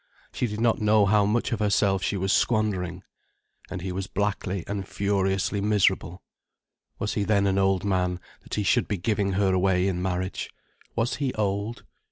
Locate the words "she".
0.33-0.47, 2.01-2.17